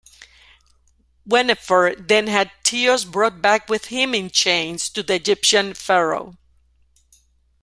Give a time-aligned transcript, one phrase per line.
[1.29, 6.39] Wennefer then had Teos brought back with him in chains to the Egyptian pharaoh.